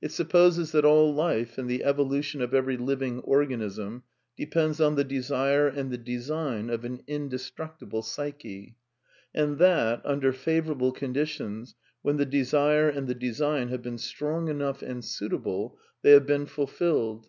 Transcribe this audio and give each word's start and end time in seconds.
It 0.00 0.12
supposes 0.12 0.72
that 0.72 0.86
all 0.86 1.12
Life 1.12 1.58
and 1.58 1.68
the 1.68 1.84
evolution 1.84 2.40
of 2.40 2.54
every 2.54 2.78
living 2.78 3.20
organism 3.20 4.02
depends 4.34 4.80
on 4.80 4.94
the 4.94 5.04
desire 5.04 5.68
and 5.68 5.90
the 5.90 5.98
design 5.98 6.70
of 6.70 6.86
an 6.86 7.02
indestructible 7.06 8.00
psyche; 8.00 8.78
and 9.34 9.58
that, 9.58 10.00
under 10.06 10.32
favourable 10.32 10.92
conditions, 10.92 11.74
when 12.00 12.16
the 12.16 12.24
desire 12.24 12.88
and 12.88 13.08
the 13.08 13.14
design 13.14 13.68
have 13.68 13.82
been 13.82 13.98
strong 13.98 14.48
enough 14.48 14.80
and 14.80 15.04
suit 15.04 15.34
able, 15.34 15.78
they 16.00 16.12
have 16.12 16.24
been 16.24 16.46
fulfilled. 16.46 17.28